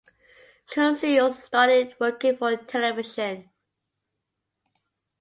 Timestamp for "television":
2.57-3.51